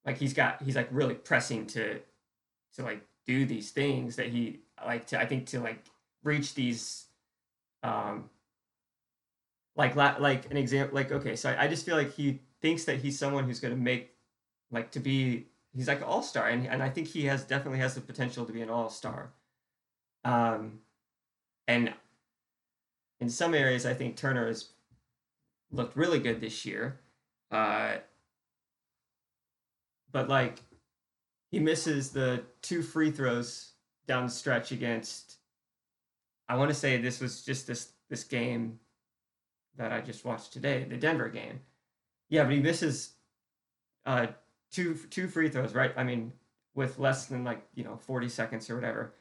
[0.06, 2.02] like he's got he's like really pressing to
[2.76, 5.86] to like do these things that he like to I think to like
[6.22, 7.06] reach these
[7.82, 8.30] um
[9.78, 12.98] like like an example like okay so I, I just feel like he thinks that
[12.98, 14.16] he's someone who's going to make
[14.70, 17.94] like to be he's like an all-star and, and i think he has definitely has
[17.94, 19.32] the potential to be an all-star
[20.26, 20.80] um
[21.68, 21.94] and
[23.20, 24.70] in some areas i think turner has
[25.72, 27.00] looked really good this year
[27.52, 27.96] uh
[30.12, 30.60] but like
[31.52, 33.72] he misses the two free throws
[34.08, 35.38] down the stretch against
[36.50, 38.80] I want to say this was just this this game
[39.76, 41.60] that I just watched today, the Denver game.
[42.30, 43.14] Yeah, but he misses
[44.06, 44.28] uh,
[44.72, 45.94] two two free throws, right?
[45.98, 46.32] I mean,
[46.74, 49.14] with less than like you know forty seconds or whatever,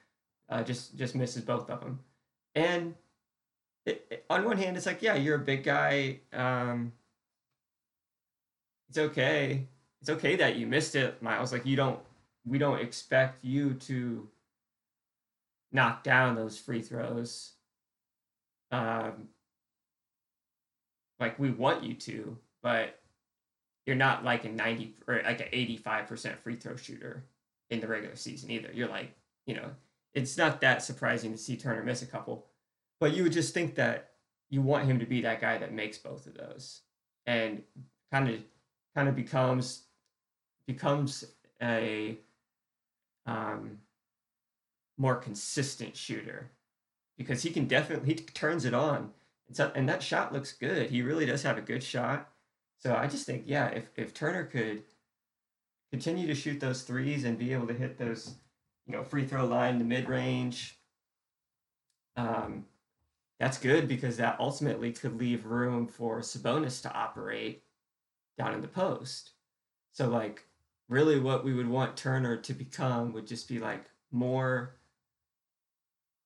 [0.49, 2.01] uh, just just misses both of them.
[2.55, 2.95] And
[3.87, 6.20] it, on one hand, it's like, yeah, you're a big guy.
[6.33, 6.92] Um,
[8.88, 9.66] it's okay.
[10.01, 11.53] It's okay that you missed it, Miles.
[11.53, 12.01] Like you don't,
[12.44, 14.29] we don't expect you to
[15.72, 17.53] knock down those free throws.
[18.70, 19.29] Um,
[21.18, 22.99] like we want you to, but
[23.87, 27.25] you're not like a 90 or like an 85% free throw shooter
[27.70, 28.70] in the regular season either.
[28.72, 29.12] You're like,
[29.46, 29.70] you know,
[30.14, 32.46] it's not that surprising to see Turner miss a couple,
[33.01, 34.11] but you would just think that
[34.49, 36.83] you want him to be that guy that makes both of those.
[37.27, 37.63] And
[38.13, 38.41] kind of
[38.95, 39.83] kind of becomes
[40.67, 41.25] becomes
[41.63, 42.19] a
[43.27, 43.79] um
[44.97, 46.51] more consistent shooter.
[47.19, 49.11] Because he can definitely he turns it on.
[49.49, 50.91] And, so, and that shot looks good.
[50.91, 52.29] He really does have a good shot.
[52.79, 54.83] So i just think yeah if, if turner could
[55.91, 58.35] continue to shoot those threes and be able to hit those
[58.87, 60.79] you know free throw line the mid-range
[62.17, 62.65] um,
[63.38, 67.62] that's good because that ultimately could leave room for Sabonis to operate
[68.38, 69.33] down in the post.
[69.92, 70.44] So like
[70.88, 74.77] really what we would want Turner to become would just be like more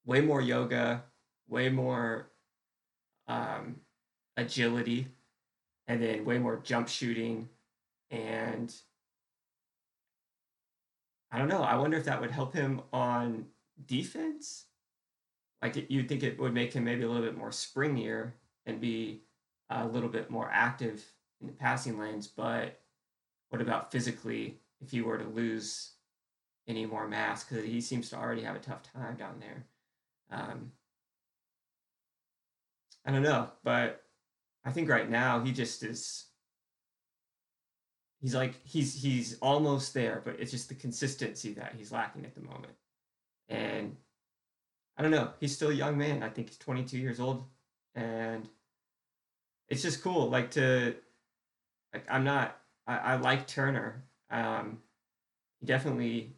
[0.04, 1.04] way more yoga,
[1.48, 2.30] way more
[3.28, 3.76] um,
[4.36, 5.08] agility,
[5.86, 7.48] and then way more jump shooting.
[8.10, 8.74] And
[11.30, 11.62] I don't know.
[11.62, 13.46] I wonder if that would help him on
[13.86, 14.66] defense.
[15.62, 18.32] Like you'd think it would make him maybe a little bit more springier
[18.66, 19.22] and be
[19.68, 21.04] a little bit more active
[21.40, 22.26] in the passing lanes.
[22.26, 22.80] But
[23.50, 25.92] what about physically if he were to lose
[26.66, 27.44] any more mass?
[27.44, 29.66] Because he seems to already have a tough time down there.
[30.30, 30.72] Um,
[33.04, 34.02] I don't know, but
[34.64, 36.26] I think right now he just is.
[38.20, 42.34] He's like he's he's almost there, but it's just the consistency that he's lacking at
[42.34, 42.74] the moment.
[43.48, 43.96] And
[44.96, 45.30] I don't know.
[45.40, 46.22] He's still a young man.
[46.22, 47.44] I think he's 22 years old,
[47.94, 48.48] and
[49.68, 50.28] it's just cool.
[50.28, 50.94] Like to,
[51.94, 52.56] like I'm not.
[52.86, 54.04] I, I like Turner.
[54.30, 54.78] Um,
[55.60, 56.36] he definitely,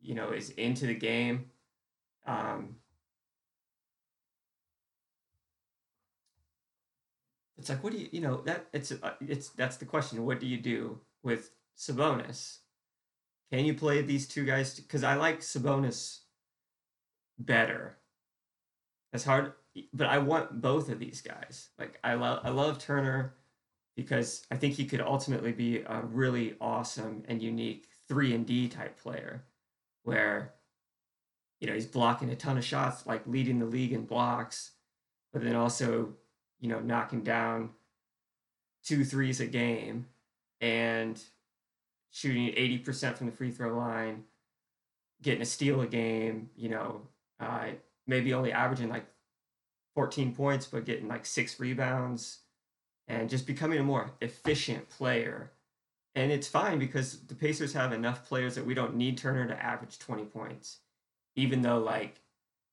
[0.00, 1.46] you know, is into the game.
[2.26, 2.76] Um,
[7.58, 10.24] it's like, what do you, you know, that it's uh, it's that's the question.
[10.24, 12.58] What do you do with Sabonis?
[13.52, 14.78] Can you play these two guys?
[14.78, 16.20] Because I like Sabonis
[17.38, 17.96] better.
[19.12, 19.52] It's hard,
[19.92, 21.68] but I want both of these guys.
[21.78, 23.34] Like I love I love Turner
[23.96, 28.68] because I think he could ultimately be a really awesome and unique three and D
[28.68, 29.44] type player,
[30.02, 30.54] where
[31.60, 34.72] you know he's blocking a ton of shots, like leading the league in blocks,
[35.32, 36.14] but then also
[36.60, 37.70] you know knocking down
[38.84, 40.06] two threes a game
[40.60, 41.22] and
[42.10, 44.24] shooting 80% from the free throw line,
[45.22, 47.02] getting a steal a game, you know,
[47.40, 47.66] uh,
[48.06, 49.06] maybe only averaging like
[49.94, 52.40] 14 points, but getting like six rebounds
[53.08, 55.52] and just becoming a more efficient player.
[56.14, 59.64] And it's fine because the Pacers have enough players that we don't need Turner to
[59.64, 60.78] average 20 points,
[61.34, 62.20] even though like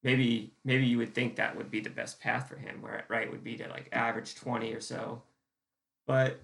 [0.04, 3.30] maybe maybe you would think that would be the best path for him, where right
[3.30, 5.22] would be to like average 20 or so.
[6.08, 6.42] But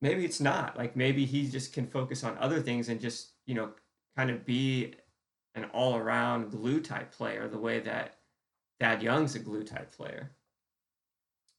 [0.00, 0.76] maybe it's not.
[0.76, 3.70] Like maybe he just can focus on other things and just, you know,
[4.16, 4.94] kind of be
[5.54, 8.16] an all around glue type player the way that
[8.80, 10.32] Thad Young's a glue type player.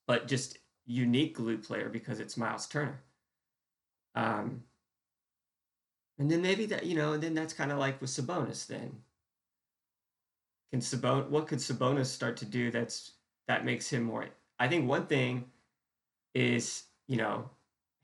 [0.08, 3.02] But just unique glue player because it's Miles Turner.
[4.16, 4.64] Um,
[6.20, 8.98] and then maybe that, you know, and then that's kind of like with Sabonis then.
[10.72, 13.12] Can Sabon what could Sabonis start to do that's
[13.48, 14.26] that makes him more
[14.60, 15.46] I think one thing
[16.34, 17.50] is, you know,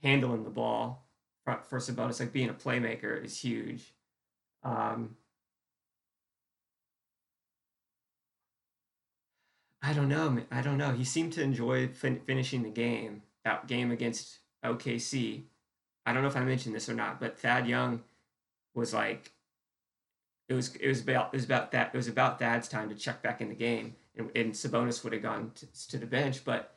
[0.04, 1.10] handling the ball
[1.46, 3.94] for, for Sabonis, like being a playmaker is huge.
[4.64, 5.16] Um,
[9.82, 10.42] I don't know.
[10.52, 10.92] I don't know.
[10.92, 13.24] He seemed to enjoy fin- finishing the game.
[13.46, 15.44] That game against OKC.
[16.06, 18.04] I don't know if I mentioned this or not, but Thad Young
[18.74, 19.32] was like,
[20.48, 22.96] it was it was about it was about that it was about Thad's time to
[22.96, 26.44] check back in the game, and, and Sabonis would have gone to, to the bench,
[26.44, 26.76] but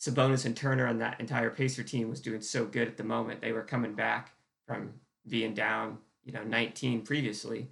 [0.00, 3.40] Sabonis and Turner on that entire Pacer team was doing so good at the moment.
[3.40, 4.32] They were coming back
[4.66, 4.94] from
[5.28, 7.68] being down, you know, 19 previously,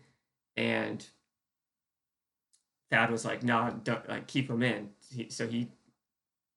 [0.57, 1.05] and
[2.91, 5.69] Thad was like, "No, nah, don't like keep him in." He, so he,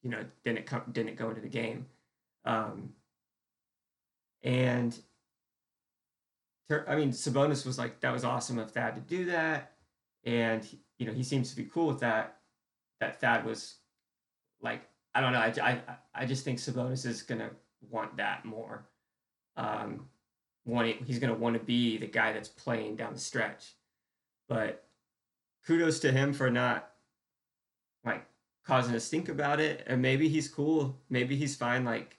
[0.02, 1.86] you know, didn't come, didn't go into the game,
[2.46, 2.94] um,
[4.44, 4.98] and
[6.88, 9.74] I mean, Sabonis was like, "That was awesome of Thad to do that,"
[10.24, 10.68] and
[10.98, 12.38] you know, he seems to be cool with that.
[13.00, 13.76] That Thad was
[14.62, 14.82] like
[15.16, 15.40] I don't know.
[15.40, 15.82] I, I,
[16.16, 17.52] I just think Sabonis is to
[17.90, 18.86] want that more.
[19.56, 20.08] Um,
[20.66, 23.76] want he's to want to be the guy that's playing down the stretch.
[24.48, 24.86] But
[25.66, 26.90] kudos to him for not
[28.06, 28.26] like
[28.66, 29.84] causing us think about it.
[29.88, 30.98] And maybe he's cool.
[31.10, 32.18] Maybe he's fine, like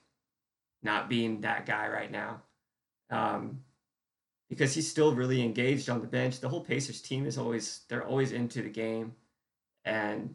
[0.83, 2.43] not being that guy right now.
[3.11, 3.61] Um,
[4.49, 6.41] because he's still really engaged on the bench.
[6.41, 9.15] The whole Pacers team is always they're always into the game,
[9.85, 10.35] and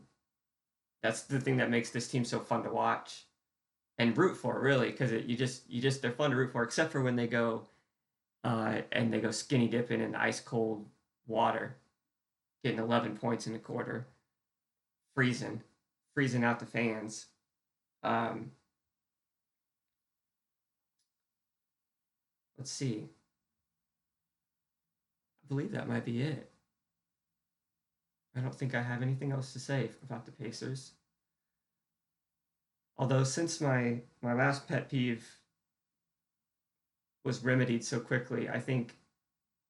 [1.01, 3.25] that's the thing that makes this team so fun to watch
[3.97, 6.91] and root for, really, because you just you just they're fun to root for, except
[6.91, 7.67] for when they go
[8.43, 10.85] uh, and they go skinny dipping in ice cold
[11.27, 11.77] water,
[12.63, 14.07] getting 11 points in a quarter,
[15.15, 15.61] freezing,
[16.13, 17.27] freezing out the fans.
[18.03, 18.51] Um,
[22.57, 23.09] let's see.
[25.43, 26.49] I believe that might be it.
[28.35, 30.91] I don't think I have anything else to say about the Pacers.
[32.97, 35.39] Although since my my last pet peeve
[37.23, 38.97] was remedied so quickly, I think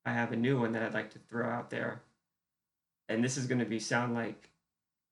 [0.06, 2.02] I have a new one that I'd like to throw out there.
[3.10, 4.50] And this is going to be sound like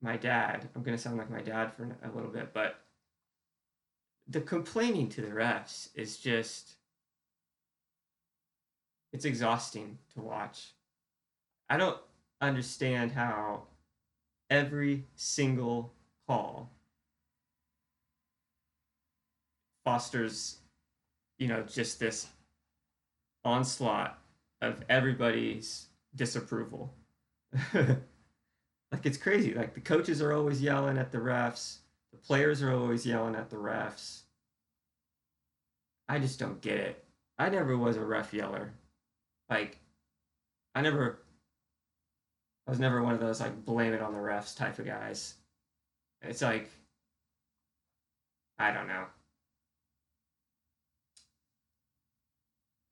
[0.00, 0.68] my dad.
[0.74, 2.80] I'm going to sound like my dad for a little bit, but
[4.28, 6.74] the complaining to the refs is just
[9.12, 10.68] it's exhausting to watch.
[11.68, 11.98] I don't
[12.40, 13.64] understand how
[14.48, 15.92] every single
[16.26, 16.70] call
[19.84, 20.58] fosters,
[21.38, 22.28] you know, just this
[23.44, 24.18] onslaught
[24.60, 26.92] of everybody's disapproval.
[27.74, 29.54] like it's crazy.
[29.54, 31.78] Like the coaches are always yelling at the refs,
[32.12, 34.22] the players are always yelling at the refs.
[36.08, 37.04] I just don't get it.
[37.38, 38.72] I never was a ref yeller.
[39.50, 39.78] Like
[40.74, 41.20] I never
[42.66, 45.34] I was never one of those like blame it on the refs type of guys.
[46.22, 46.70] It's like
[48.58, 49.04] I don't know.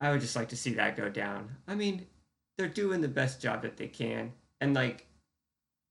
[0.01, 1.57] I would just like to see that go down.
[1.67, 2.07] I mean,
[2.57, 4.33] they're doing the best job that they can.
[4.61, 5.07] And like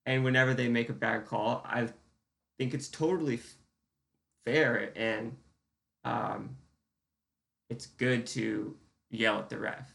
[0.05, 1.87] and whenever they make a bad call, I
[2.57, 3.55] think it's totally f-
[4.45, 5.35] fair and
[6.03, 6.55] um,
[7.69, 8.75] it's good to
[9.09, 9.93] yell at the ref.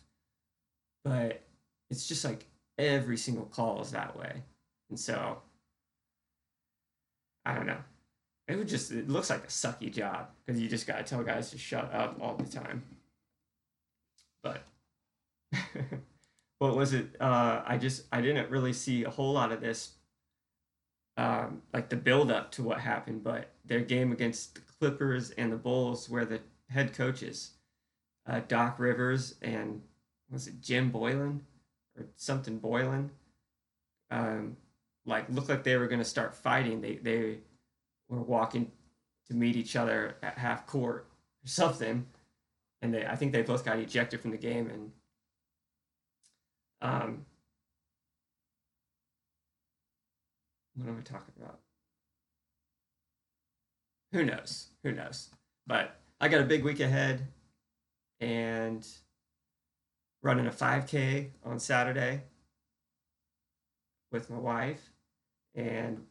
[1.05, 1.43] But
[1.91, 2.47] it's just like
[2.79, 4.43] every single call is that way.
[4.91, 5.39] And so
[7.45, 7.79] I don't know.
[8.49, 11.51] It would just it looks like a sucky job because you just gotta tell guys
[11.51, 12.83] to shut up all the time.
[14.43, 14.65] But
[16.61, 17.17] what was it?
[17.19, 19.95] Uh, I just I didn't really see a whole lot of this,
[21.17, 23.25] um, like the build up to what happened.
[23.25, 27.53] But their game against the Clippers and the Bulls, where the head coaches,
[28.29, 29.81] uh, Doc Rivers and
[30.31, 31.41] was it Jim Boylen
[31.99, 33.09] or something Boylen,
[34.11, 34.59] um,
[35.07, 36.83] like looked like they were going to start fighting.
[36.83, 37.39] They they
[38.11, 38.71] were walking
[39.29, 41.07] to meet each other at half court
[41.43, 42.07] or something,
[42.83, 44.93] and they I think they both got ejected from the game and.
[46.83, 47.27] Um,
[50.75, 51.61] what am I talking about?
[54.13, 54.69] Who knows?
[54.83, 55.31] Who knows?
[55.67, 57.29] But I got a big week ahead
[58.21, 58.87] and
[60.23, 62.23] running a 5K on Saturday
[64.11, 64.91] with my wife,
[65.55, 66.05] and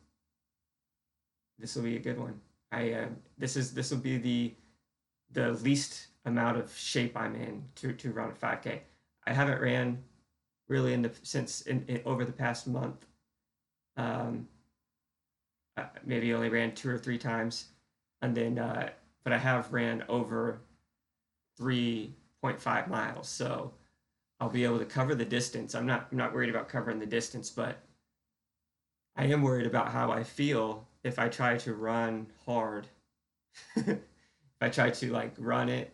[1.58, 2.40] this will be a good one.
[2.72, 3.08] I uh,
[3.38, 4.54] this is this will be the
[5.32, 8.80] the least amount of shape I'm in to to run a 5K.
[9.28, 10.04] I haven't ran
[10.70, 13.06] really in the since in, in over the past month.
[13.98, 14.48] Um,
[16.06, 17.70] maybe only ran two or three times,
[18.22, 18.90] and then uh,
[19.24, 20.62] but I have ran over
[21.58, 23.74] three point five miles, so
[24.40, 25.76] I'll be able to cover the distance.
[25.76, 27.78] I'm not I'm not worried about covering the distance, but
[29.18, 32.88] I am worried about how I feel if I try to run hard.
[33.76, 34.00] if
[34.62, 35.94] I try to like run it,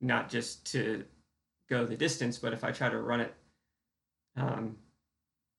[0.00, 1.04] not just to
[1.68, 3.34] go the distance, but if I try to run it,
[4.36, 4.76] um,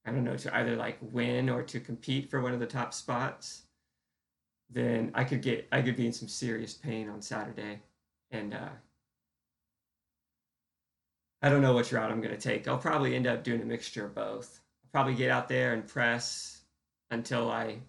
[0.06, 2.94] I don't know, to either like win or to compete for one of the top
[2.94, 3.64] spots,
[4.70, 7.82] then I could get I could be in some serious pain on Saturday,
[8.32, 8.70] and uh,
[11.42, 12.68] I don't know which route I'm gonna take.
[12.68, 14.62] I'll probably end up doing a mixture of both.
[14.92, 16.62] Probably get out there and press
[17.12, 17.80] until I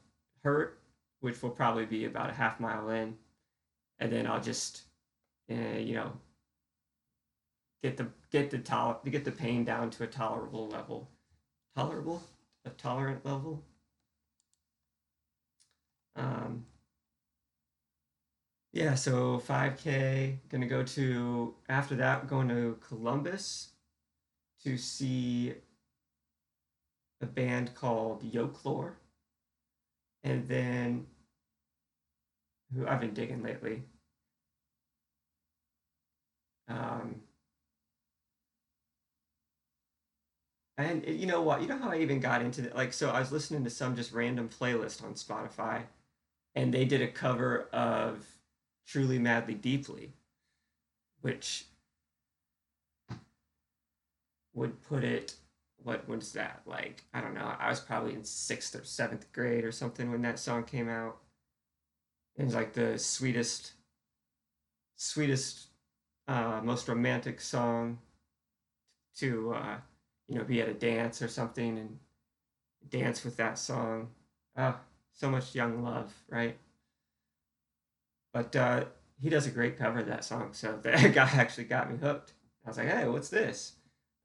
[0.43, 0.81] hurt,
[1.21, 3.17] which will probably be about a half mile in,
[3.99, 4.83] and then I'll just,
[5.51, 6.13] uh, you know,
[7.87, 11.09] get the get the tol- get the pain down to a tolerable level,
[11.77, 12.21] tolerable,
[12.65, 13.63] a tolerant level.
[16.17, 16.67] Um,
[18.73, 23.69] yeah, so 5K, gonna go to, after that, going to Columbus
[24.65, 25.55] to see
[27.21, 28.97] a band called Yoke Lore.
[30.25, 31.07] And then
[32.75, 33.85] who I've been digging lately.
[36.69, 37.23] Um,
[40.79, 41.63] and you know what?
[41.63, 42.77] You know how I even got into it?
[42.77, 45.83] Like, so I was listening to some just random playlist on Spotify,
[46.55, 48.27] and they did a cover of
[48.87, 50.13] Truly Madly Deeply,
[51.23, 51.65] which
[54.55, 55.35] would put it
[55.83, 59.65] what was that like i don't know i was probably in sixth or seventh grade
[59.65, 61.19] or something when that song came out
[62.37, 63.73] it was like the sweetest
[64.97, 65.67] sweetest
[66.27, 67.99] uh, most romantic song
[69.15, 69.77] to uh,
[70.29, 71.99] you know be at a dance or something and
[72.89, 74.09] dance with that song
[74.57, 74.77] oh
[75.13, 76.57] so much young love right
[78.33, 78.85] but uh,
[79.21, 82.33] he does a great cover of that song so that guy actually got me hooked
[82.65, 83.73] i was like hey what's this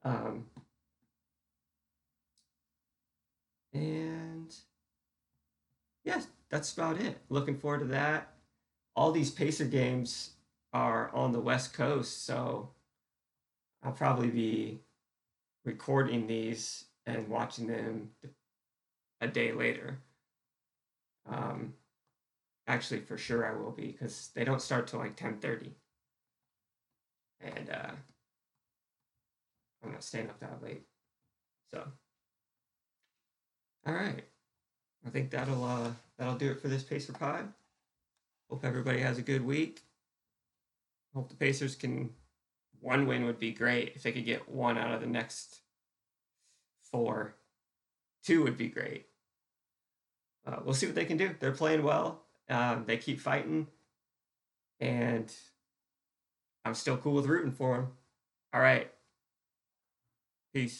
[0.03, 0.45] um,
[3.73, 4.53] and
[6.03, 7.19] yeah, that's about it.
[7.29, 8.33] Looking forward to that.
[8.95, 10.31] All these Pacer games
[10.73, 12.69] are on the West Coast, so
[13.83, 14.79] I'll probably be
[15.65, 18.09] recording these and watching them
[19.19, 19.99] a day later.
[21.29, 21.73] Um,
[22.67, 25.75] actually, for sure I will be because they don't start till like ten thirty,
[27.39, 27.91] and uh,
[29.83, 30.83] I'm not staying up that late.
[31.69, 31.83] So.
[33.87, 34.23] All right.
[35.05, 37.51] I think that'll uh that'll do it for this Pacer pod.
[38.49, 39.81] Hope everybody has a good week.
[41.15, 42.11] Hope the Pacers can
[42.81, 45.61] one win would be great if they could get one out of the next
[46.91, 47.35] four.
[48.23, 49.05] Two would be great.
[50.45, 51.35] Uh, we'll see what they can do.
[51.39, 52.23] They're playing well.
[52.49, 53.67] Um, they keep fighting,
[54.79, 55.31] and
[56.65, 57.87] I'm still cool with rooting for them.
[58.53, 58.91] All right.
[60.53, 60.69] Peace.